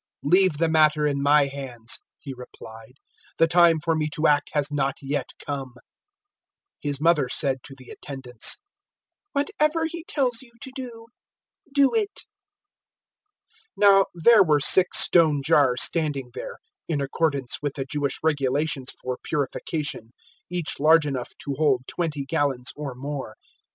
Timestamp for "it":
11.93-12.23